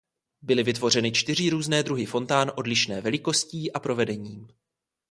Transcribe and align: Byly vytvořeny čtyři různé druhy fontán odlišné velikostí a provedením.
Byly 0.41 0.63
vytvořeny 0.63 1.11
čtyři 1.11 1.49
různé 1.49 1.83
druhy 1.83 2.05
fontán 2.05 2.51
odlišné 2.55 3.01
velikostí 3.01 3.71
a 3.73 3.79
provedením. 3.79 4.47